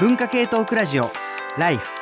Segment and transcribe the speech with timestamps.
[0.00, 1.12] 文化系トークラジオ
[1.56, 1.93] ライフ。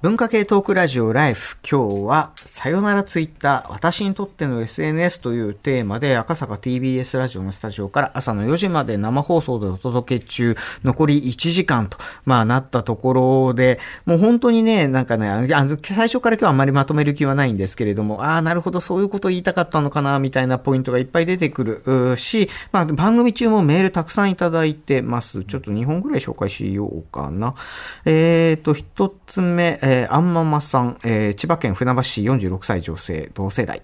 [0.00, 25.42] 文化系トークラジオライフ今日はさよならツイッター私にとっての SNS というテーマで赤坂 TBS ラジオのスタジオから朝の4時まで生放送でお届け中残り1時間とまあなったところでもう本当にねなんかねあの最初から今日はあんまりまとめる気はないんですけれどもああなるほどそういうこと言いたかったのかなみたいなポイントがいっぱい出てくるし、まあ、番組中もメールたくさんいただいてます。
[25.42, 27.56] ちょっと2本ぐらい紹介しようかな。
[28.04, 33.80] えっ、ー、と1つ目えー、あんままさん、えー、千葉県船橋市46歳女性、同世代。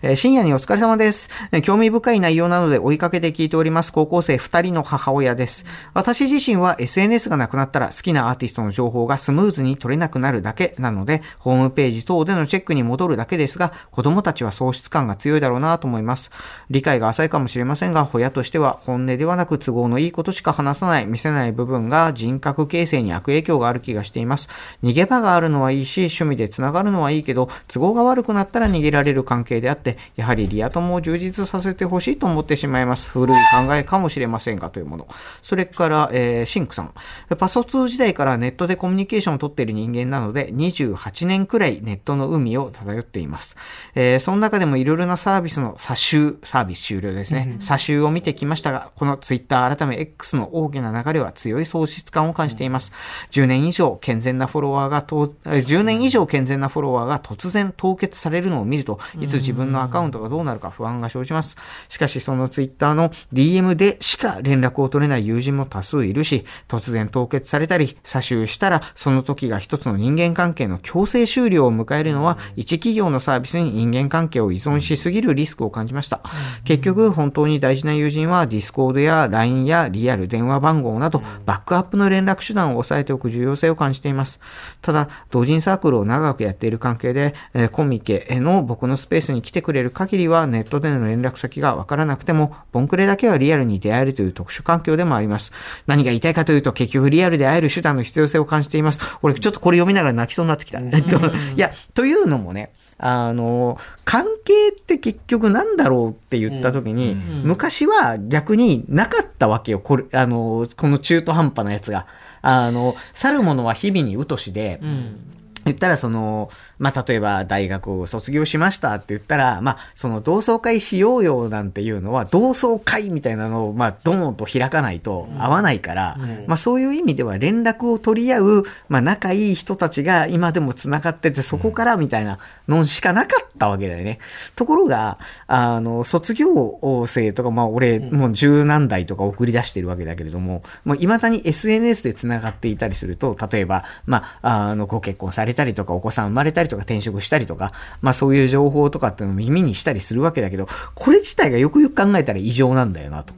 [0.00, 1.60] えー、深夜にお疲れ様です、え。
[1.60, 3.92] 興味深い内容なので追いかけて聞いております。
[3.92, 5.66] 高校生2人の母親です。
[5.92, 16.30] 私自身は SNS がなくなったら好きなアーティストの情報がスムーズに取れなくなるだけなので、ホームページ等でのチェックに戻るだけですが、子供たちは喪失感が強いだろうなと思います。
[16.70, 24.48] 理解が浅いかもしれませんが、親としては本音ではなく都合のいいことしか話さない、見せない部分が人格形成に悪影響がある気がしています。
[24.82, 33.08] 逃げ場があるのはいいいし、趣味で繋がるのはいいけど、都合が悪くなったら逃げられる関係であって、やはりリア友を充実させてほしいと思ってしまいます。
[33.08, 35.08] 古い考えかもしれませんがというもの。
[35.42, 36.92] それから、えー、シンクさん。
[37.36, 43.56] パソ通時代からネットでコミュニケーションをとっている人間なので、28年くらいネットの海を漂っています。
[43.94, 47.56] えー、その中でもいろいろなサービスのサ終、サービス終了ですね。
[47.58, 52.92] サ終を見てきましたが、この Twitter 改め X の大きな流れは強い喪失感を感じています。
[53.30, 55.02] 10年以上健全なフォロワーが
[55.44, 61.56] 10年以上健全なフォロワーが突然凍結されるのを見ると、いつ自分のアカウントがどうなるか不安が生じます。
[61.88, 76.20] しかしそのツイッターの DM でしか連絡を取れない友人も多数いるし、突然凍結されたり、サ終したら、その時が一つの人間関係の強制終了を迎えるのは、一企業のサービスに人間関係を依存しすぎるリスクを感じました。
[76.64, 84.40] 結局、本当に大事な友人は、ディスコードや LINE やリアル電話番号など、バックアップの連絡手段を押さえておく重要性を感じています。
[84.80, 95.52] ただ、同人サークルを長くやっている関係で、えー、コミケの僕のスペースに来てくれる限りはネットでの連絡先がわからなくても、ボンクレだけはリアルに出会えるという特殊環境でもあります。
[95.86, 99.18] 何が言いたいかというと、結局リアルで会える手段の必要性を感じています。
[99.22, 100.78] 俺ちょっとこれ読みながら泣きそうになってきた。
[100.80, 101.18] えっと、
[101.56, 109.80] いや、というのもね、あの、関係って結局なんだろうって言った時に、昔は逆になかったたわけよ。
[109.80, 112.06] これ、あの、この中途半端なやつが。
[112.42, 132.38] あの、去る者は日々にうとしで、うん言ったらその、まあ、例えば大学を卒業しましたって言ったら、まあ、その同窓会しようよなんていうのは、同窓会みたいなのを、まあ、ドーンと開かないと合わないから、うん、まあ、そういう意味では連絡を取り合う、まあ、仲いい人たちが今でも繋がってて、そこからみたいな
[132.68, 134.18] のしかなかったわけだよね。
[134.56, 153.34] ところが、あの、卒業生とか、まあ、俺、もう十何代とか送り出してるわけだけれども、もう未だに SNS で繋がっていたりすると、例えば、まあ、あの、ご結婚されたりとか、お子さん生まれたりとか転職したりとか、まあそういう情報とかっていうのを耳にしたりするわけだけど、これ自体がよくよく考えたら異常なんだよなと。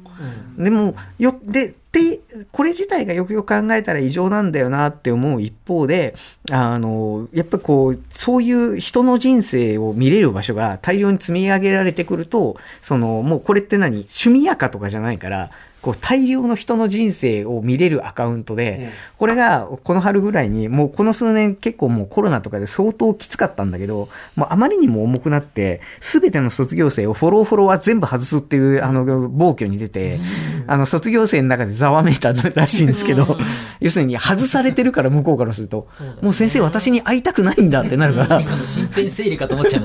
[0.57, 2.19] うん、でも、よ、で、で、
[2.51, 6.15] これ自体がよくよく考えたら異常なんだよなって思う一方で、
[6.51, 13.99] あの、やっぱこう、そういう人の人生を見れる場所が大量に積み上げられてくると、その、もうこれって何？
[13.99, 15.51] 趣味やかとかじゃないから、
[15.85, 30.19] こう大量の人の人生を見れるアカウントで、これがこの春ぐらいに、もうこの数年結構もうコロナとかで相当きつかったんだけど、もうあまりにも重くなって、すべての卒業生をフォローフォロワー全部外すっていう、あの、暴挙に出て、
[30.67, 33.37] あの、卒業生の中でざわめいたらしいんですけど、
[33.81, 35.87] 要するに外されてるから向こうからすると、
[36.23, 38.39] もう先生私に会いたくないんだってなるから。
[38.39, 39.85] 身辺整理かと思っちゃう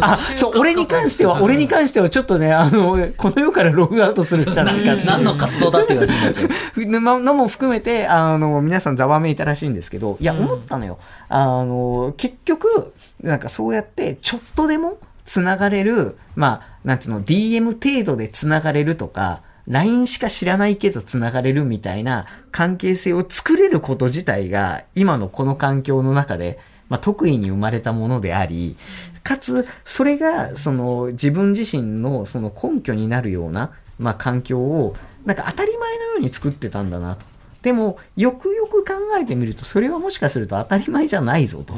[0.00, 7.20] あ、そう、俺に関しては、俺に関してはちょっとね、あの、この世からログアウトするんじゃないか何の活動だっていう感じになっちゃう。
[7.22, 10.98] のも含めて、あの、皆さんざわめいたらしいんですけど、いや、思ったのよ。
[11.28, 26.58] あの、結局、なんかそうやって、ちょっとでも繋がれる、まあ、なんていうの、DM 程度で繋がれるとか、LINE しか知らないけど繋がれるみたいな関係性を作れること自体が、今のこの環境の中で、
[26.88, 28.76] まあ、得意に生まれたものであり、
[29.22, 37.24] かつ、それが、その、自分自身の、その根拠になるような、まあ、環境を、なんか当たり前のように作ってたんだなと。
[37.62, 41.74] でも、よくよく考えてみると、それはもしかすると当たり前じゃないぞと。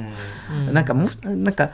[0.51, 1.71] うん、なんかも、なんか、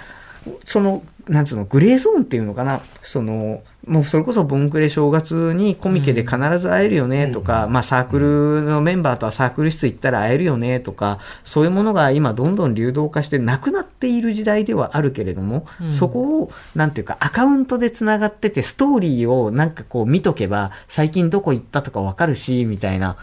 [0.67, 23.17] その、なんつうの、グレーゾーンっていうのかな、その、もうそれこそボンクレ正月にコミケで必ず会えるよねとか、まあサークルのメンバーとはサークル室行ったら会えるよねとか、そういうものが今どんどん流動化してなくなっている時代ではあるけれども、そこを、なんていうか、アカウントで繋がってて、ストーリーをなんかこう見とけば、最近どこ行ったとかわかるし、みたいな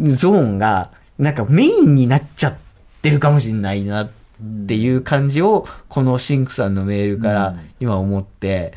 [0.00, 2.56] ゾーンが、なんかメインになっちゃっ
[3.02, 4.10] てるかもしれないなっ
[4.66, 8.74] ていう感じを、このシンクさんのメールから今思って、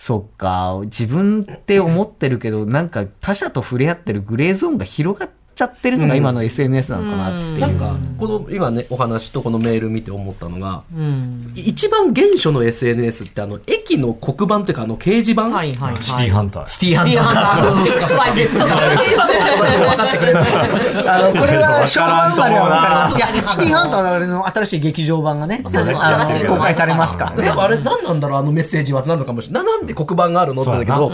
[0.00, 7.58] そっか、自分って思ってるけど、なんか他者と触れ合ってるグレーゾーンが広がってちゃってるのが今の SNS なのかなっていう。
[7.58, 11.52] なんかこの今ねお話とこのメール見て思ったのが、うん。
[11.54, 16.02] 一番原初の SNS ってあの駅の黒板というかあの掲示板、はいはいはい。
[16.02, 16.68] シティハンター。
[16.68, 17.24] シティハンター。
[17.50, 18.48] あの、XYZ
[19.80, 23.16] 分かってくれるあの、これは昭和生まれはわかります。
[23.16, 27.42] いや、シティハンターのあれの新しい劇場版がね、公開されますからね。
[27.42, 28.38] でもあれ何なんだろう。
[28.38, 31.10] あのメッセージはなるのかもしれないななんで黒板があるのってなんだけど、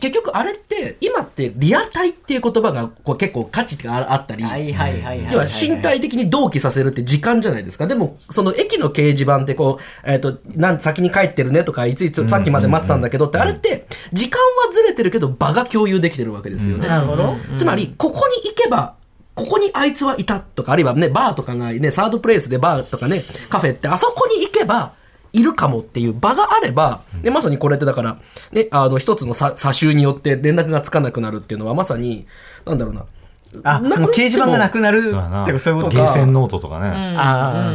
[0.00, 2.42] 結局あれって今ってリアタイっていう。
[2.42, 3.16] 言葉がこう。
[3.16, 4.42] 結構価値がああったり。
[4.42, 7.86] 要は身体的に同期させるって時間じゃないですか。
[7.86, 16.88] でも、その駅の掲示板ってこう、えっ、と、なん、先に帰ってるねとか、いついつさっきまで待ってたんだけどって、あれって、時間はずれてるけど、場が共有できてるわけですよね。
[16.88, 17.36] なるほど。
[17.56, 18.94] つまり、ここに行けば、
[19.34, 24.92] ここにあいつはいたとか、あるいはね、バーとかがね、サードプレイスでバーとかね、カフェって、あそこに行けば、
[25.32, 28.18] いるかもっていう場があれば、でまさにこれってだから、
[28.52, 32.26] ね、あの、一つの差差集によって連絡がつかなくなるっていうのは、まさに、
[32.66, 33.06] なんだろうな。
[33.64, 36.12] あ、もう掲示板がなくなるってそういうことゲーか。
[36.12, 37.16] センノートとかね。
[37.18, 37.72] あ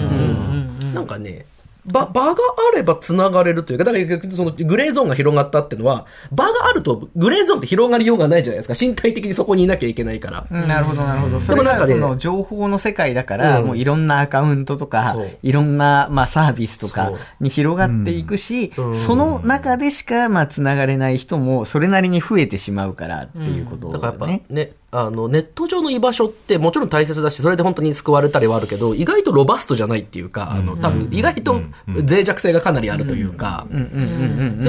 [0.94, 1.45] なんかね、
[1.88, 2.35] 場場が
[2.74, 8.75] あれば繋がれるというか、だから逆にそのグレーゾーンが広がったっていうのは、場があるとグレーゾーンって広がりようがないじゃないですか。
[8.79, 10.45] 身体的にそこにいなきゃいけないから。
[10.50, 10.53] あ。
[10.53, 11.39] なるほどなるほど。
[11.39, 33.78] でもなんかその情報の世界だから、うんもういろんなアカウントとかそう、いろんなまあサービスとかそうに広がっていくし、うんその中でしかまあ繋がれない人もそれなりに増えてしまうからっていうことだからやっぱね。、あの、ネット上の居場所ってもちろん大切だし、それで本当に救われたりはあるけど、意外とロバストじゃないっていうか、あの、多分意外と脆弱性がかなりあるというか、で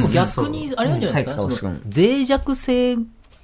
[0.00, 2.98] も逆に、あれなんじゃないですか、はいその脆弱性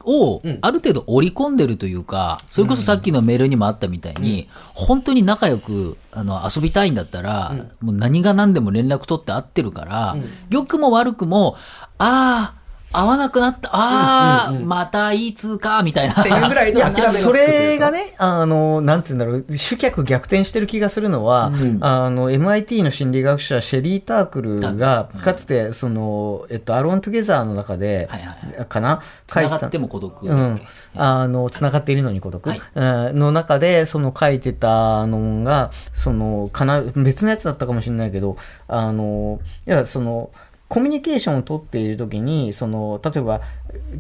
[0.05, 10.17] をある程度織り込んでるというか、それこそさっきのメールにもあったみたいに、本当に仲良くあの遊びたいんだったら、もう何が何でも連絡取って会ってるから、
[10.51, 11.57] 良くも悪くも、
[11.99, 12.64] ああ、
[12.97, 16.15] 会わなくなった、ああ、またいい通過、みたいな。
[16.21, 17.37] っていうぐらいの諦めがつくそと。
[17.37, 29.01] いうかれがね、あの、なんて言うんだろう、主客逆転してる気がするのは、あの、MIT の心理学者、シェリー・タークルが、かつて、その、えっと、アローン・トゥゲザーの中ではいはいは、かな？
[29.33, 30.37] 書いてた繋がっても孤独うん。
[30.37, 30.67] だっけ。
[30.97, 32.61] あの、繋がっているのに孤独、はい。
[32.75, 38.37] うんの中で、その書いてたのが、その、かな、別のやつだったかもしれないけど、
[38.69, 40.31] あの、いや、その、
[40.75, 43.43] コミュニケーションを取っているときに、その、例えば、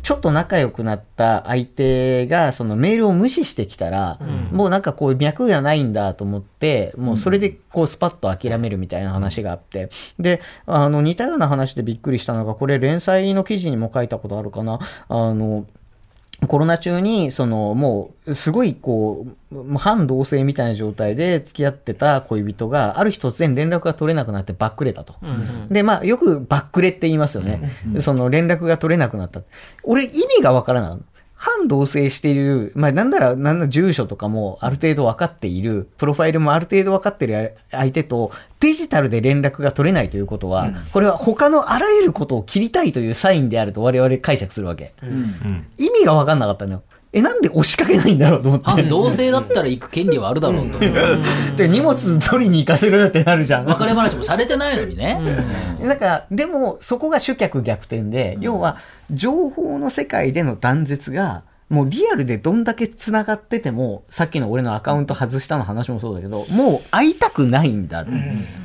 [0.03, 4.19] ちょっと仲良くなった相手が、そのメールを無視してきたら、
[4.51, 9.89] もうなんかこう脈がないんだと思って、もうそれでこうスパッと諦めるみたいな話があって、
[10.19, 15.67] で、あの、似たような話でびっくりしたのが、これ連載の記事にも書いたことあるかな、あの、
[16.47, 25.15] コロナ中に、その、もう、すごい、こう、反同性みたいな状態で付き合ってた恋人が、ある日突然連絡が取れなくなってバックレたと。
[25.71, 27.71] で、まあ、よくバックレって言いますよね。
[28.01, 29.41] その連絡が取れなくなった。
[29.85, 30.99] 俺、意味がわからない。
[31.45, 44.95] 反同性している、まあ、なんなら、なんなら住所とかもある程度分かっている、プロファイルもある程度分かっている相手と、デジタルで連絡が取れないということは、これは他のあらゆることを切りたいというサインであると我々解釈するわけ。
[45.03, 45.67] うん。
[45.77, 46.83] 意味が分かんなかったのよ。
[47.15, 48.69] え、なんで押しかけないんだろうと思って。
[48.69, 50.81] 反同性だったら行く権利はあるだろうと。
[51.57, 53.67] で、荷物取りに行かせるよってなるじゃん。
[53.67, 55.21] 別れ話もされてないのにね。
[55.81, 58.79] なんか、でも、そこが主客逆転で、要は、
[59.13, 68.05] 情報の世界での断絶が、もうリアルでどんだけ繋がってても、さっきの俺のアカウント外したの話もそうだけど、もう会いたくないんだ。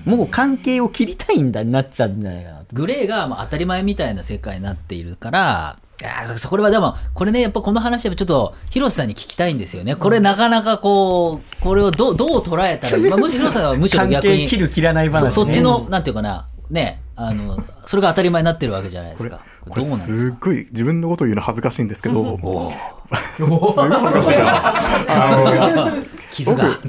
[0.06, 2.65] もう関係を切りたいんだになっちゃうんじゃないかなと。
[2.74, 9.96] グレーがまあ当たり前みたいな世界になっているから、いやーそこれはでも、これね、やっぱこの話はちょっと、広瀬さんに聞きたいんですよね。
[9.96, 15.32] これなかなかこう、これをどう、どう捉えたらまあ、むしろ広瀬さんはむしろ関逆に、係切る切らない話、ね。
[15.32, 19.42] そそっちの、なんていうかな、ね、あの、それが当たり前になってるわけじゃないですか。
[19.68, 20.18] これどうなんですか？
[20.20, 25.26] すっごい自分のことを言うの恥ずかしいんですけど、すごい恥ずかしいな。
[25.26, 26.80] あの傷が。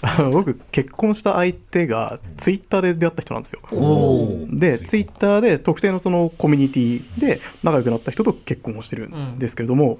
[0.00, 3.60] あの僕、結婚した相手がツイッターで出会った人なんですよ。
[4.50, 9.98] で、ツイッターで特定のそのコミュニティで仲良くなった人と結婚をしてるんですけれども、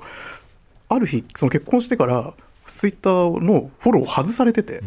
[0.88, 2.32] ある日、その結婚してから、
[2.66, 4.84] ツイッターのフォローを外されてて、す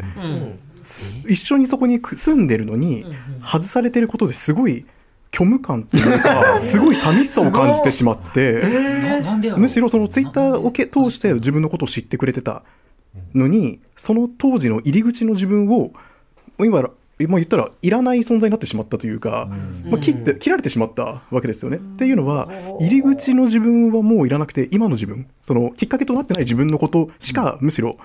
[1.28, 3.04] 一緒にそこに住んでるのに、
[3.42, 4.86] 外されてることですごい
[5.34, 8.62] 虚無感っていうか すごい寂しさを感じてしまって
[9.56, 12.62] むしろそのツイッターをけ通して自分のことを知ってくれてた
[13.34, 15.92] のにその当時の入り口の自分を
[16.60, 16.88] 今
[17.20, 19.48] まあ、言ったらいらない存在になってしまったというか、
[19.84, 21.76] まあ、切って切られてしまったわけですよね。
[21.76, 22.48] っていうのは
[22.80, 27.98] 入り口の自分はもういらなくて今の自分そのきっかけとなってない自分のことしかむしろ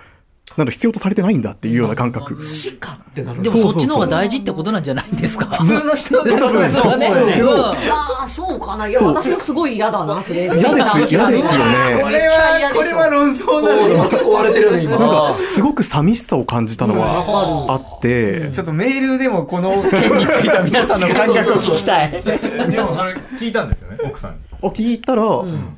[0.58, 2.36] なんだ必要とされてないんだっていうような感覚。
[2.36, 7.08] しかってなるでもそっちの方が大事ってことなんじゃないんですか普通の人で多分そうね
[7.92, 8.88] ああ、そうかな。
[8.88, 10.46] いや、私はすごい嫌だな、それ。
[10.46, 12.00] 嫌です嫌ですよね。
[12.02, 22.12] これはこれは論争なのよ追われてるよね今なんかすごく寂しさを感じたのはあって、ちょっとメールでもこの件についた皆さんの感覚を聞きたい。
[22.12, 25.24] でもそれ聞いたんですよね奥さんにあ聞いたら、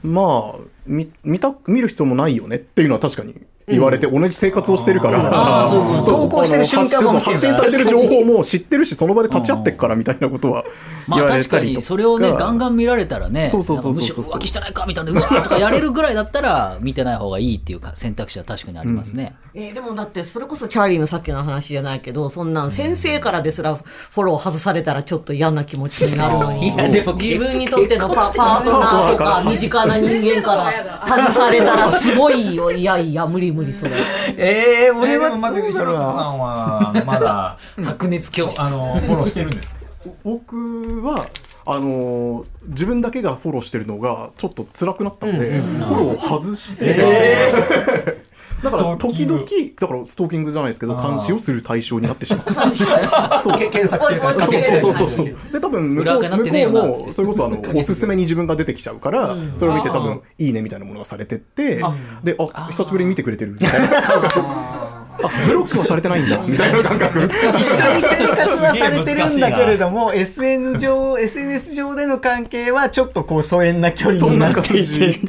[0.03, 3.35] まあ見見た見る必要もないよねっていうのは確かに
[3.71, 5.67] 言われて、同じ生活をしてるから、
[6.05, 10.63] 投稿してる瞬間発信されてる情報も知ってるしその場で立ち会ってっからみたいなことは
[11.07, 30.71] まあ言われ確かたりとか、にそれをねガンガン見られたらねむしろ浮気してないかみたいなうわーとかやれるぐらいだったら見てない方がいいっていうか選択肢は確かにありますね、えーでもだって、それこそチャーリーのさっきの話じゃないけど、そんなん先生からですらフォロー外されたらちょっと嫌な気持ちになるのに、いやでも自分にとってのパパートナーとか身近な人間から
[31.05, 32.71] 外されたらすごいよ。
[32.71, 33.91] いやいや、無理無理それ。
[34.37, 39.75] えー、俺はえでもまだ広瀬さなんはまだ白熱教室 あのフォローしてるんですか？
[40.23, 41.27] 僕は
[41.65, 46.95] あのー自分だけがフォローしてるのがちょっと辛くなったので、フォローを外して、
[48.63, 49.43] だから時々
[49.79, 52.75] だからストーキングじゃないですけど監視をする対象になってしまう。
[53.43, 53.57] そう。
[53.57, 55.25] け検索というかそうそうそうそうそう。
[55.51, 61.81] で多分向こうもそれこそあのおすすめに自分が出てきちゃうからそれを見て多分いいねみたいなものがされてって
[62.23, 63.87] であ久しぶりに見てくれてるみたいな。
[64.01, 64.77] 感覚あ
[65.45, 66.37] ブロックはされてないんだ。
[66.47, 67.19] みたいな感覚。
[67.19, 75.19] 一緒に生活はされてるんだけれども SN 上 SNS 上での関係はちょっとこう疎遠な距離になっていて。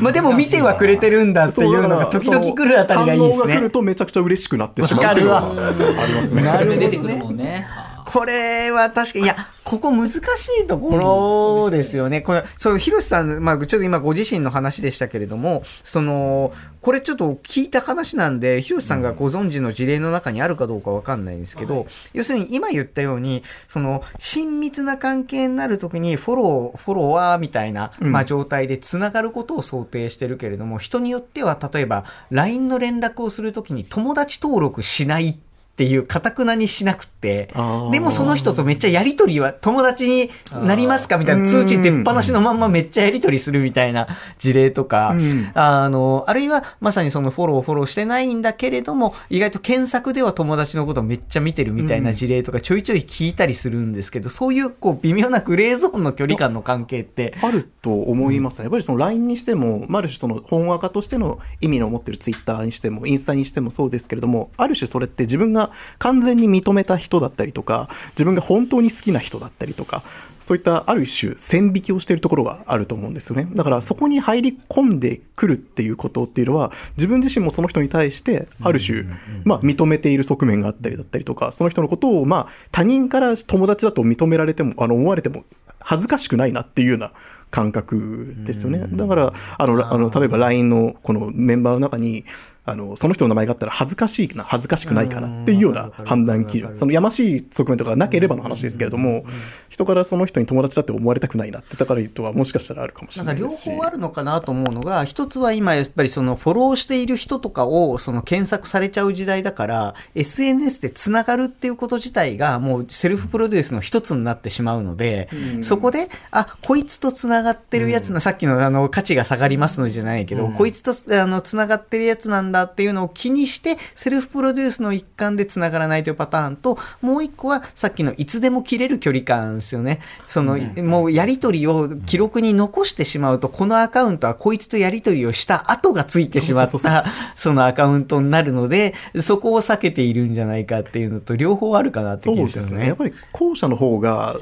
[0.00, 3.42] まあでも見てはくれてるんだっていうのが時々来るあたりがいいですね。
[3.42, 6.44] 反応が来るとめちゃくちゃ嬉しくなってしまうっていうのはありますね。
[6.58, 7.66] それ出てくるもんね
[8.14, 10.20] これは確かに、いや、ここ難し
[10.62, 12.20] いところですよね。
[12.20, 37.52] これ、そう、広瀬さん、まあ、ちょっと今ご自身の話でしたけれども、その、これちょっと聞いた話なんで、広瀬さんがご存知の事例の中にあるかどうかわかんないんですけど、要するに今言ったように、その、親密な関係になるときに、フォロー、フォロワーみたいな、まあ、状態で繋がることを想定してるけれども、人によっては、例えば、LINE の連絡をするときに友達登録しないっていう、かたくなにしなくて
[37.90, 40.30] でもその人とめっちゃやりとりは、友達に
[40.64, 44.06] なりますかみたいな通知出っ放しのまんまめっちゃやりとりするみたいな
[44.38, 45.50] 事例とか、うん。
[45.54, 58.64] あの、あるいはまさにそのフォローフォローしてないんだけれども、意外と検索では友達のことをめっちゃ見てるみたいな事例とかちょいちょい聞いたりするんですけど、そういうこう微妙なグレーゾーンの距離感の関係って、あると思いますね。
[58.64, 70.02] やっぱりその LINE にしても、まあある種その本話家としての意味の持ってる Twitter にしても、インスタにしてもそうですけれども、ある種それって自分が完全に認めた人だったりとか、自分が本当に好きな人だったりとか、
[70.44, 73.48] そういったある種線引きをしているところがあると思うんですよね。
[73.54, 79.04] だからそこに入り込んでくるっていうことっていうのは、自分自身もその人に対して、ある種、
[79.44, 85.44] まあ認めている側面があったりだったりとか、その人のことをまあ他人から友達だと認められても、あの思われても
[85.80, 87.12] 恥ずかしくないなっていうような
[87.50, 88.84] 感覚ですよね。
[88.90, 92.24] だから、あの、あの例えば LINE のこのメンバーの中に、
[92.66, 96.76] あの、その人の名前があったら恥ずかしいかな、恥ずかしくないかなっていうような判断基準。
[96.76, 99.24] そのやましい側面とかがなければの話ですけれども、
[99.68, 103.70] 人からその人に友達だって思われたくないなって、だからとはもしかしたらあるかもしれないですし。
[103.70, 115.28] 方あるのかなと思うのが、一つは今やっぱりそのフォローしている人とかをその検索されちゃう時代だから、SNS でつながるっていうこと自体がもうセルフプロデュースの一つになってしまうので、
[115.60, 130.00] そこで、あ、こいつとつながってるやつな、さっきのあの価値が下がりますのじゃないけど、こいつとあのつながってるやつなんだっていうのを気にして、セルフプロデュースの一環でつながらないというパターンと、もう一個はさっきのいつでも切れる距離感ですよね。
[130.28, 137.04] その、もうやりとりを記録に残してしまうと、このアカウントはこいつとやりとりをした後がついてしまった、
[137.36, 142.64] そのアカウントになるので、そこを避けているんじゃないかっていうのと、両方あるかなって気がしますね。
[142.64, 142.86] ですね。
[142.88, 144.36] やっぱり後者の方が、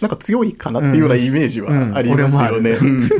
[0.00, 2.70] なんか強いかなっていうようなイメージはありますよね。
[2.70, 3.10] うん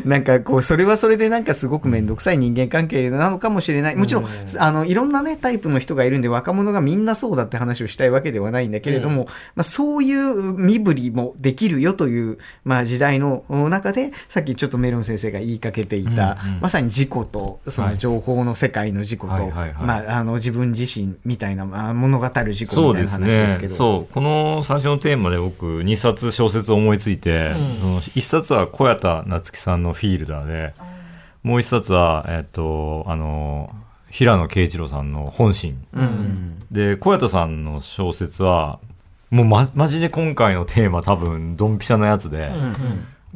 [0.04, 3.96] なんかこう、それはそれでなんかすごく面倒くさい人間関係なのかもしれない。
[3.96, 4.26] もちろん、
[4.58, 16.60] あの、いろんなね、タイプの人がいるんで、若者がみんなそうだって話をしたいわけではないんだけれども、まあそういう身振りもできるよという、まあ時代の中で、さっきちょっとメロン先生が言いかけていた、うんうん。
[16.60, 19.74] まさに自己と、その情報の世界の自己と、はいはいはい。
[19.80, 23.72] まあ、あの、自分自身みたいな、まあ、物語る自己みたいな話ですけど。
[23.72, 23.76] ね。
[23.76, 24.12] そう。
[24.12, 30.74] この最初のテーマで僕2冊小説を思いついて、その1冊は小谷田夏樹さんの「フィールダーで」
[31.42, 33.74] もう1冊は、えっと、あの
[34.10, 35.84] 平野啓一郎さんの「本心」
[36.70, 38.80] で小谷田さんの小説は
[39.30, 42.50] もうまマジで今回のテーマ多分ドンピシャなやつで、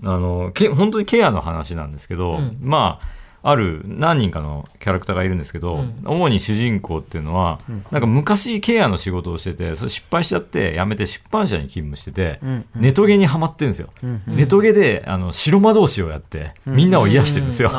[0.04, 3.06] あのけ本当にケアの話なんですけど、まあ
[3.44, 7.58] ある何人かのキャラクターがいるんですけど、主に主人公っていうのは、
[7.90, 12.40] なんか昔ケアの仕事をしててそれ失敗しちゃって辞めて出版社に勤務してて、
[12.76, 13.88] ネトゲにはまってるんですよ、
[14.28, 17.70] ネトゲであの白魔導士をやってみんなを癒してるんですよ。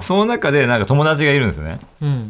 [0.00, 1.78] その中でなんか友達がいるんですよね。
[2.00, 2.28] うん。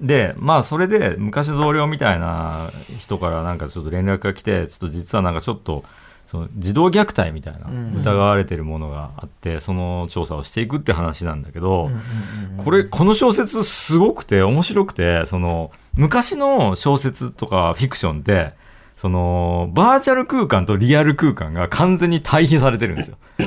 [0.00, 5.84] でまあそれで昔の同僚みたいな人からなんかちょっと連絡が来てちょっと実はなんかちょっと
[6.34, 7.68] その児童虐待みたいな
[8.00, 11.92] 疑われてるものがあって、その調査をしていくって話なんだけど、
[12.56, 18.52] これこの小説すごくて面白くてその昔の小説とかフィクションって
[18.96, 23.16] そのバーチャル空間とリアル空間が完全に対比されてるんですよ。
[23.38, 23.46] で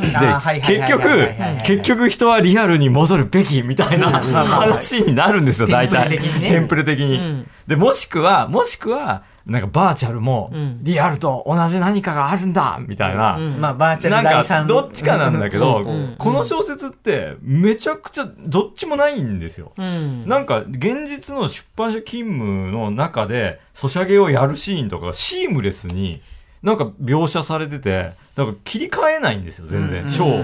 [0.62, 1.29] 結局
[1.65, 7.20] 結局人はリアルに戻るべきみたいな話になるんですよ大体テンプレ的にね。
[7.20, 7.41] テンプレ的に。
[7.41, 7.48] ん。
[7.67, 10.84] でもしくはもしくはなんかバーチャルもん。
[10.84, 13.38] リアルと同じ何かがあるんだみたいな。
[13.60, 16.16] まあ、バーチャなんかどっちかなんだけど、ん。
[16.18, 19.72] この小説ってめちゃくちゃどっちもないんですよ。
[19.77, 20.27] うん。
[20.27, 26.22] なんか現実の出版社勤務の中でソシャゲをやるシーンとかがシームレスに
[26.62, 30.10] なんか描写されててだから切り替えないんですよ全然。
[30.10, 30.44] 章を。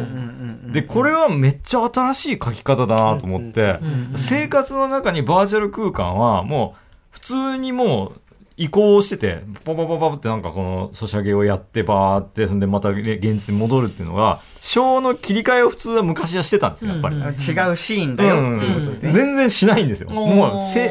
[0.72, 3.80] でこれはめっちゃ新しい書き方だなと思って。
[4.16, 6.84] 生活の中にバーチャル空間はもう
[7.14, 8.22] 普通にもう
[8.56, 17.16] 移行しててパパパパってなんかこのソシャゲをやってバーってそんでまたね現実に戻るっていうのが章の切り替えを普通は昔はしてたんですよやっぱり。
[17.16, 19.12] 違うシーンだよっていうことでね。
[19.12, 20.10] 全然しないんですよ。
[20.10, 20.86] もうせ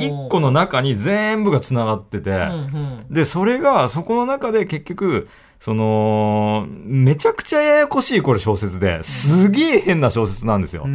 [0.00, 5.28] 一個の中に全部がつながってて、うんでそれがそこの中で結局
[5.60, 10.82] そのめちゃくちゃややこしいこれ小説ですげえ変な小説なんですよ。
[10.82, 10.92] だか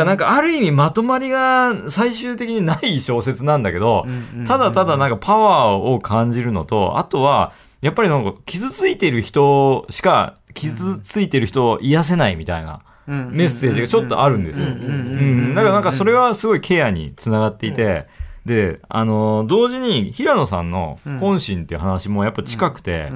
[0.00, 4.06] らなんかある意味まとまりが最終的にない小説なんだけど、
[4.46, 7.52] ただただなんかパワーを感じるのと、あとは
[7.82, 12.82] やっぱりなんか傷ついてる人しか傷ついてる人を癒せないみたいな。
[13.06, 14.66] メッセージがちょっとあるんですよ。
[14.66, 18.06] うんだからなんかそれはすごいケアにつながっていて、
[18.46, 23.10] で、あの、同時に平野さんの本心っていう話もやっぱ近くて、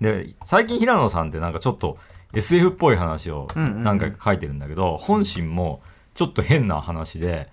[0.00, 1.98] で、最近平野さんってなんかちょっと
[2.34, 5.80] SF っぽい話を何回か書いてるんだけど、本心も
[6.14, 7.48] ちょっと変な話で、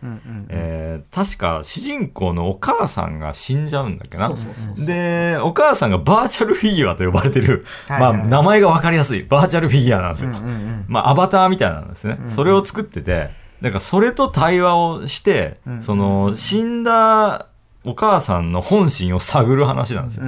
[0.50, 4.30] えー確か主人公のお母さんが死んじゃうんだっけな？
[4.86, 9.24] で、お母さんがバーチャルフィギュアと呼ばれてる、まあ名前がわかりやすい。
[9.24, 10.32] バーチャルフィギュアなんですよ。
[10.88, 12.18] まあアバターみたいなんですね。
[12.28, 13.30] それを作ってて、
[13.62, 17.48] だからそれと対話をして、その死んだ
[17.86, 20.26] お母さんの本心を探る話なんですよ。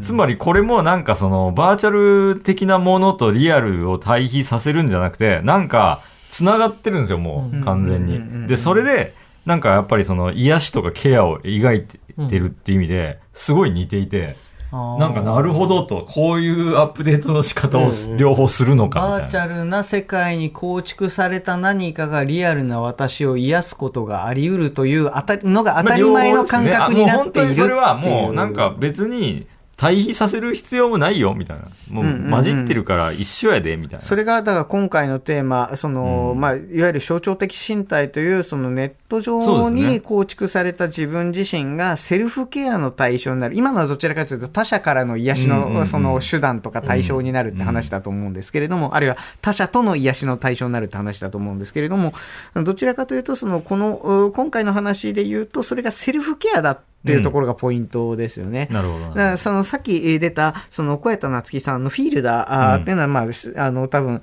[0.00, 1.90] つまりこれもなんかそのバーチャ
[2.34, 8.46] ル的なものとリアルを対比させるんじゃなくて、なんか繋がってるんですよ、もう完全に。
[8.46, 9.14] で、それで、
[9.46, 11.82] なんかやっぱりその癒しとかケアを描い
[12.28, 14.36] てるっていう意味で、すごい似ていて、
[14.72, 19.30] なんかなるほどと、こういうアップデートの仕方を両方するのかみバーたいな。
[19.30, 27.74] チャルな世界に構築された何かがリアルな私を癒すことがあり得るというあたのが当たり前の感覚になっているっていう。
[27.74, 29.46] まあね本当にそれはもうなんか別に
[29.80, 31.62] 対比させる必要もないよみたいな。
[31.88, 34.04] もう混じってるから一緒やでみたいな。
[34.04, 43.56] それがだから今回のテーマその、まあ、いわゆる象徴的身体というそのネット上に構築された自分自身がセルフケアの対象になる。
[43.56, 52.12] 今のはどちらかというと他者からの癒しうんうんうんのその手段とか対象になるって話だと思うんですけれども、あるいは他者との癒しの対象になるって話だと思うんですけれども
[52.54, 58.68] どちらかというとそのこのう今回の話で言うとそれがセルフケアだっていうところがポイントですよね。
[58.70, 59.00] なるほど。
[59.00, 64.22] なだからそのさっきえー出た、その小谷田夏樹さんのフィールダーあーっていうのは、まあ、すあの、多分、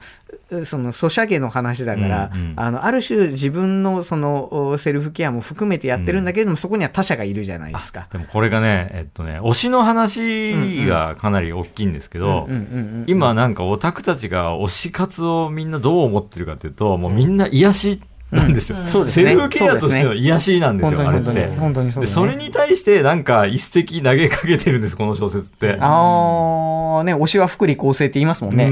[0.52, 2.54] うその、ソシャゲの話だから、うんうん。
[2.56, 8.08] あの、ある種自分のその、おセルフケアも含めてやってるんだけれども、そこには他者がいるじゃないですか。
[8.12, 13.04] でもこれがね、えっとね、推しの話がかなり大きいんですけど、うんうんうん。
[13.08, 19.30] 今なんかオタクたちが推し活をみんなどう思ってるかっていうと、もうみんな癒しなんですよ、そうですね。
[19.32, 21.48] セルフケアとしての癒しなんですよ、あれって。
[21.56, 22.28] 本当にそうでですね。
[22.28, 25.78] それに対してなんか一石投げかけてるんですこの小説って。
[25.80, 28.70] ああ、ね、推しは福利厚生って言いますもんね。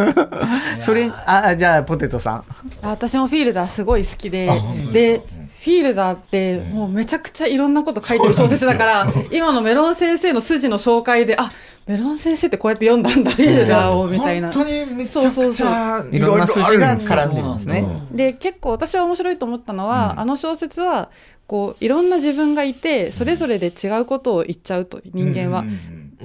[0.80, 2.34] それ、あ、じゃあ、ポテトさん。
[2.82, 4.50] あ私もフィールダーすごい好きで、
[4.92, 5.22] で、
[5.60, 11.50] フィールダーってもうめちゃくちゃいろんなこと書いてる小説だから、今のメロン先生の筋の紹介で、あ、
[11.88, 14.52] メロン先生ってこうやって読んだんだ、フィールダーを、みたいな。
[14.52, 17.86] 本当にめちゃくちゃいろんな筋が絡んでますね。
[18.12, 21.10] で結構私は面白いと思ったのは、あの小説は
[21.46, 25.64] こういろんな自分がいてそれぞれで違うことを言っちゃうと人間は。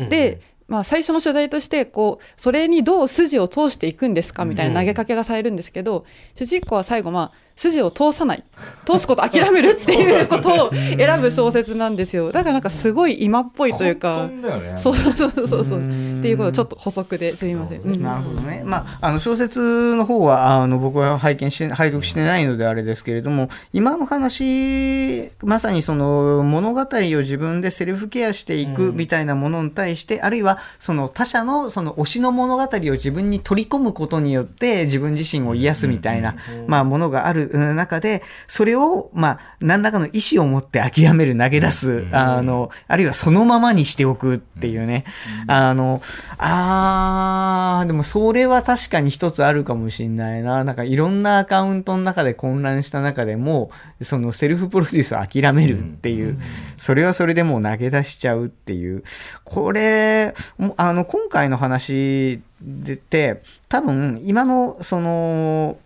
[0.10, 8.44] で、まあ、最初の取材としてこうそれにどう筋を通していくんですかみたいな投げかけがされるんですけど、主人公は最後まあ筋を通さない。
[8.86, 12.32] 通すこと諦めるっていうことを選ぶ小説なんですよ。
[12.32, 14.30] だからなんかすごい今っぽいというか。
[14.76, 15.80] そうそうそうそうそう。
[15.80, 15.82] っ
[16.22, 17.82] ていうことをちょっと補足ですみません。
[17.82, 18.02] うん。
[18.02, 18.64] なるほどね。
[18.66, 36.36] まあ、あの小説の方は、あの僕は拝見して、拝読してないのであれですけれども、今の話、まさにその物語を自分でセルフケアしていくみたいなものに対して、あるいはその他者のその推しの物語を自分に取り込むことによって自分自身を癒すみたいな、
[36.68, 45.06] まあものがあるうん中で、それを、まあ、何らかの意思を持って諦める、投げ出す、あの、あるいはそのままにしておくっていうね、
[45.48, 46.02] あの、
[46.38, 50.64] あー、でもそれは確かに一つあるかもしんないな。
[50.64, 53.70] なんかいろんなアカウントの中で混乱した中でも、
[54.02, 56.40] そのセルフプロデュースを諦めるっていう、
[56.78, 59.04] それはそれでもう投げ出しちゃうっていう。
[59.44, 65.78] これ、もあの、今回の話でて、多分今のその、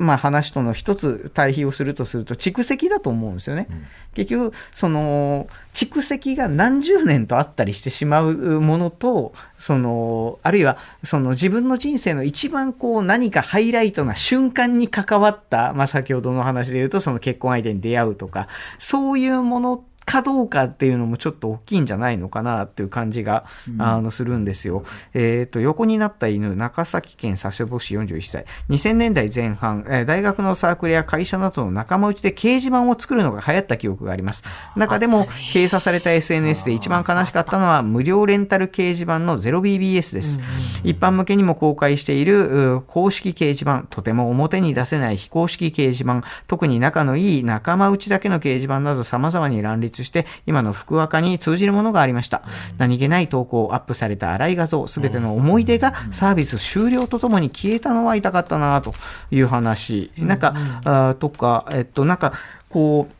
[0.00, 3.68] まあ、話との一つ対比をするとすると蓄積だと思うんですよね。
[4.14, 23.44] 結局その蓄積が何十年とあったりしてしまうものとそのあるいはその自分の人生の一番こう何かハイライトな瞬間に関わった、まあ、先ほどの話で言うとその結婚相手に出会うとかそういうものかどうかっていうのもちょっと大きいんじゃないのかなっていう感じが、
[23.78, 24.82] あのするんですよ。
[25.14, 28.44] えっ、と、横になった犬、長崎県佐世保市41歳。
[28.70, 34.42] 2000年代前半、えー大学のサークルや会社などの仲間内で掲示板を作るのが流行った記憶があります。
[34.74, 40.40] 中でも、閉鎖された SNS で一番悲しかったのは、無料レンタル掲示板の 0BBS です。
[40.82, 52.42] 一般向けにも公開しているう公式掲示板、とても表に出せない非公式掲示板、特に仲のいい仲間内だけの掲示板など様々に乱立して、今の福岡に通じるものがありました。
[52.78, 58.92] 何気ない投稿、アップされた荒い画像、すべての思い出がサービス終了とともに消えたのは痛かったなと
[59.30, 60.10] いう話。
[60.18, 62.32] なんか、あーとか、えっと、なんか、
[62.68, 63.14] こう、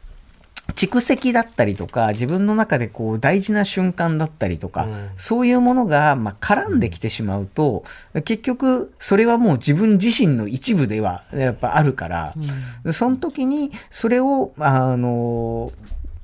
[0.72, 7.84] 蓄積だったりとか自分の中でこう大事な瞬間だったりとか、そういうものがまあ絡んできてしまうと、
[8.24, 12.34] 結局それはもう自分自身の一部ではやっぱあるから、
[12.92, 15.72] その時にそれをあの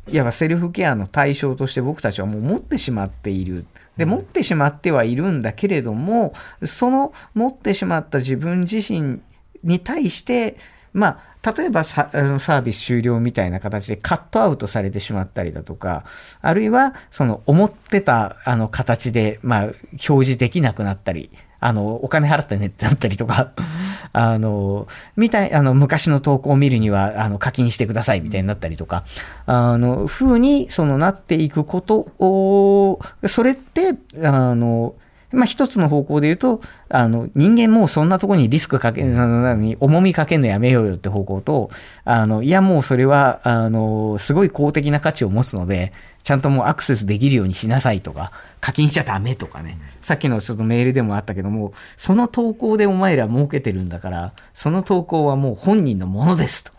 [0.09, 3.67] いわばセルフケアの対象として僕たちはもう持ってしまっている。
[3.97, 6.33] で、持ってしまってはいるんだけれども、
[6.65, 9.21] その持ってしまった自分自身
[9.65, 10.57] に対して、
[10.93, 16.05] まあ、例えばサービス終了みたいな形でカットアウトされてしまったりだとか、
[16.41, 23.53] あるいはその思ってたあの形で、まあ、表示できなくなったり、あの、お金払ってねってなったりとか、
[24.13, 29.05] あの、みたい、あの、昔の投稿を見るには、あの、課金してくださいみたいになったりとか、
[29.47, 34.95] あの、風に、その、なっていくことを、それって、あの、
[35.33, 41.71] まあ、一つの方向で言うと、あの、人間もうそんなところにリスクかけ、あの、何、重みかけるのやめようよって方向と、
[42.05, 45.93] あの、いやもうそれは、あの、すごい公的な価値を持つので、
[46.27, 49.79] ちゃんともうアクセスできるようにしなさいとか、課金しちゃダメとかね。
[50.03, 56.73] さっきのちょっとメールでもあったけども、その投稿でお前ら儲けてるんだから、その投稿はもう本人のものですと。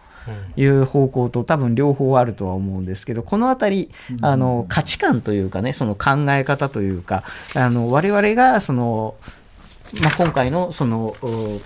[0.58, 3.90] いう方向と多分両方あるとは思うんですけど、このあたり、
[4.22, 7.24] あの、価値観というかね、その考え方というか、
[7.56, 9.16] あの、我々が、その、
[10.04, 11.62] まあ、今回の、その、お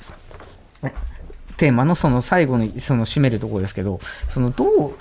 [1.58, 4.94] テーマのその最後にその締めるところですけど、そのどう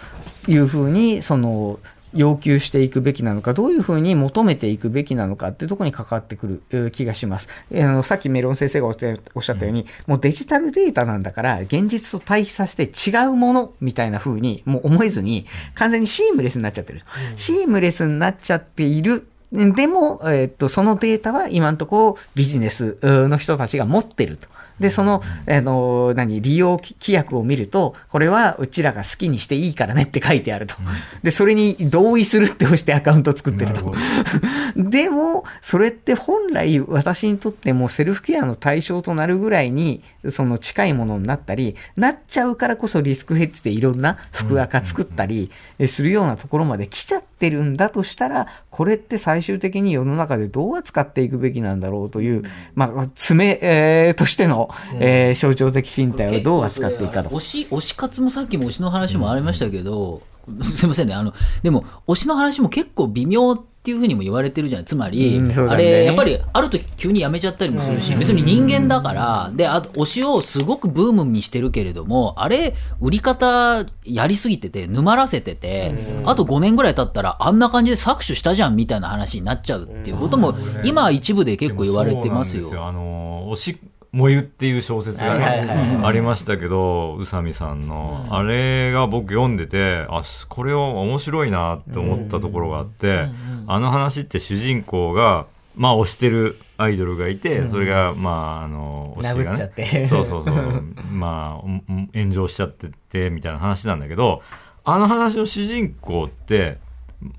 [0.51, 1.79] いうふうにその
[2.15, 7.49] 要求していくべきなのか、どういうふうに求めていくべきなのかっていうところに関わってくるえー気がします。
[7.71, 17.03] えーあのさっきメロン先生がおっしゃおったように、もうデジタルデータなんだから、現実と対比させて違うものみたいな風にもう思えずに、完全にシームレスになっちゃってる。
[17.37, 24.49] シームレスになっちゃっているでも、えっと、そのデータは今のところビジネスの人たちが持ってると。
[24.81, 30.75] で、その、あの、何、利用規約を見ると、これはうちらが好きにしていいからねって書いてあると。
[31.23, 33.95] で、それに同意するって押してアカウント作ってると。
[34.77, 45.51] でも、それって本来私にとってもセルフケアの対象となるぐらいに、その近いものになったり、なっちゃうからこそリスクヘッジでいろんな服赤作ったり
[45.87, 52.43] するようなところまで来ちゃってるんだとしたら、これって最終的に世の中でどう扱っていくべきなんだろうという、
[52.75, 57.31] まあ、爪、えー、としての、えー象徴的身体をどう扱っていくかと。
[57.31, 60.23] 推し、推し活もさっきも推しの話もありましたけど、
[60.63, 61.15] すいませんね。
[61.15, 61.33] あの、
[61.63, 64.85] でも、推しの話も結構微妙っていうふうにも言われてるじゃない。
[64.85, 75.95] つまり、うんねあれ、やっぱり、ある時急にやめちゃったりもするし、別に人間だから、で、あと、推しをすごくブームにしてるけれども、あれ、売り方、やりすぎてて、沼らせてて、
[76.27, 82.69] あと5年ぐらい経ったら、あんな感じで搾取したじゃん、みたいな話になっちゃうっていうことも、今一部で結構言われてますよ。
[82.87, 83.81] あの、推し、
[84.13, 93.29] 燃ゆっていう小説がね、ありましたけど、宇佐美さんの、あれが僕読んでて、あ、これは面白いなって思ったところがあって、
[93.67, 95.47] あの話って主人公が、
[95.77, 100.07] まあ推してるアイドルがいて、それが、まあ、あの、推しがね、て。
[100.09, 101.69] そうそうそう、 まあ、お
[102.13, 104.43] 炎上しちゃってて、みたいな話なんだけど、
[104.83, 106.79] あの話の主人公って、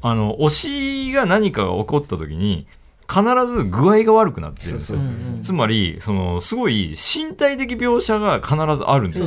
[0.02, 2.68] あの、推しが何かが起こった時に、
[3.12, 5.00] 必ず具合が悪くなってるんですよ。
[5.44, 9.26] つまり、その、すごい身体的描写が必ずあるんですよ。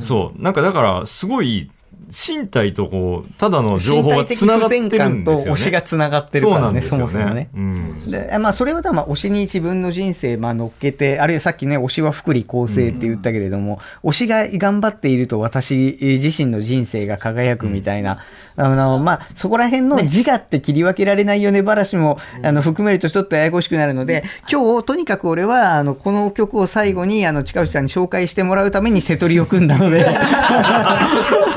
[0.00, 0.42] そう。
[0.42, 1.70] なんかだから、すごい、
[2.08, 5.24] 身体とこう、ただの情報がつながってるんですよね。
[5.24, 7.50] と推しがつながってるからね、そそうなんですよもそもね。
[7.54, 8.10] うん。
[8.10, 18.20] でまあ、それはまあ推しに自分の人生まあ乗っけて、あるいはさっきね、推しは福利厚生って言ったけれども、推しが頑張っていると私自身の人生が輝くみたいな、
[18.56, 30.06] あのまあ、そこら辺の自我って切り分けられないよね話も、あの含めるとちょっとややこしくなるので、今日とにかく俺はあのこの曲を最後にあの近内さんに紹介してもらうために瀬戸りを組んだので。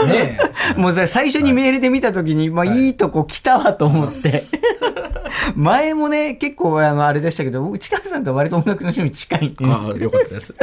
[0.08, 0.38] ね
[0.78, 4.43] もうさ最初にメールで見たときに、まあいいとこ来たわと思って。
[5.56, 9.65] 前もね、結構あのあれでしたけど、僕、近さんと割と音楽の趣味近いんで。
[9.65, 10.54] ああ、よかったです。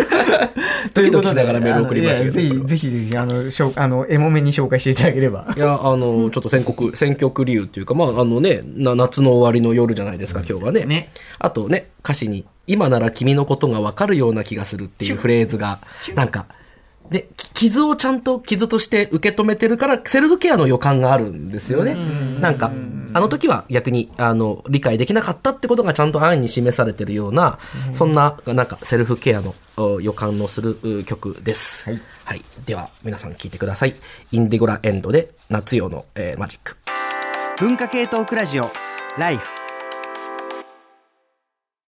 [0.94, 5.52] ということでながらメール送りましたけどぜひ、ぜひぜひ、あの、しょうあの、エモめに紹介していただければ。
[5.56, 10.84] いや、あの、ちょっと選曲、選曲理由っていうか、まあ、あのね、な夏の終わりの夜じゃないですか、今日はね。
[10.84, 15.78] ねあとね、歌詞に、今なら君のことがわかるような気がするっていうフレーズが、
[16.14, 16.46] なんか、
[17.10, 21.96] で、き傷をちゃんと傷として受け止めてるから、セルフケアの予感があるんですよね。
[22.40, 22.70] なんか、
[23.14, 27.58] あの時は逆に、あの、理解できなかったってことがちゃんと安易に示されてるような、
[27.92, 31.88] そんな、なんか、セルフケアのお予感のするう曲です。
[32.24, 32.42] はい。
[32.66, 33.94] では、皆さん聴いてください。
[34.32, 36.76] インディゴラエンドで、夏夜の、えーマジック。
[37.58, 38.70] 文化系トークラジオ、
[39.18, 39.65] ライフ。